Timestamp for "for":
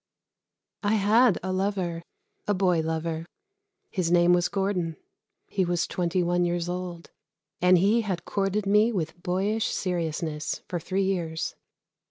10.67-10.79